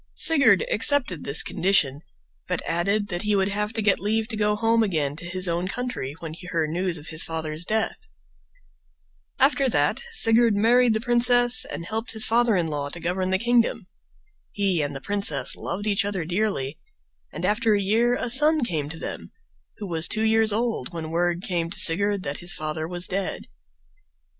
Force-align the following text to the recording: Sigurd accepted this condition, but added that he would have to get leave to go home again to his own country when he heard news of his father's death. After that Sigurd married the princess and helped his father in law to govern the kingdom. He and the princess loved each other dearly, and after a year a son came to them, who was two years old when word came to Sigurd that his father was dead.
Sigurd 0.15 0.65
accepted 0.71 1.23
this 1.25 1.43
condition, 1.43 2.01
but 2.47 2.63
added 2.67 3.09
that 3.09 3.21
he 3.21 3.35
would 3.35 3.49
have 3.49 3.71
to 3.73 3.83
get 3.83 3.99
leave 3.99 4.27
to 4.29 4.35
go 4.35 4.55
home 4.55 4.81
again 4.81 5.15
to 5.15 5.25
his 5.25 5.47
own 5.47 5.67
country 5.67 6.15
when 6.21 6.33
he 6.33 6.47
heard 6.47 6.71
news 6.71 6.97
of 6.97 7.09
his 7.09 7.23
father's 7.23 7.65
death. 7.65 7.99
After 9.37 9.69
that 9.69 10.01
Sigurd 10.13 10.57
married 10.57 10.95
the 10.95 10.99
princess 10.99 11.65
and 11.65 11.85
helped 11.85 12.13
his 12.13 12.25
father 12.25 12.55
in 12.55 12.65
law 12.65 12.89
to 12.89 12.99
govern 12.99 13.29
the 13.29 13.37
kingdom. 13.37 13.85
He 14.51 14.81
and 14.81 14.95
the 14.95 15.01
princess 15.01 15.55
loved 15.55 15.85
each 15.85 16.03
other 16.03 16.25
dearly, 16.25 16.79
and 17.31 17.45
after 17.45 17.75
a 17.75 17.79
year 17.79 18.15
a 18.15 18.31
son 18.31 18.63
came 18.65 18.89
to 18.89 18.97
them, 18.97 19.31
who 19.77 19.85
was 19.87 20.07
two 20.07 20.23
years 20.23 20.51
old 20.51 20.91
when 20.91 21.11
word 21.11 21.43
came 21.43 21.69
to 21.69 21.77
Sigurd 21.77 22.23
that 22.23 22.39
his 22.39 22.53
father 22.53 22.87
was 22.87 23.05
dead. 23.05 23.45